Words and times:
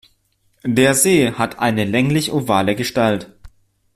Der 0.65 0.95
See 0.95 1.31
hat 1.33 1.59
eine 1.59 1.83
länglich-ovale 1.85 2.75
Gestalt. 2.75 3.37